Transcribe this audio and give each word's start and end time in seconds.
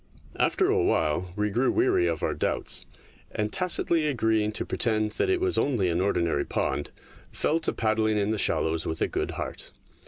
After 0.39 0.67
a 0.67 0.81
while 0.81 1.31
we 1.35 1.51
grew 1.51 1.69
weary 1.71 2.07
of 2.07 2.23
our 2.23 2.33
doubts, 2.33 2.87
and, 3.29 3.53
tacitly 3.53 4.07
agreeing 4.07 4.51
to 4.53 4.65
pretend 4.65 5.11
that 5.11 5.29
it 5.29 5.39
was 5.39 5.59
only 5.59 5.89
an 5.89 6.01
ordinary 6.01 6.43
pond, 6.43 6.89
fell 7.31 7.59
to 7.59 7.71
paddling 7.71 8.17
in 8.17 8.31
the 8.31 8.39
shallows 8.39 8.87
with 8.87 9.03
a 9.03 9.07
good 9.07 9.29
heart. 9.37 9.71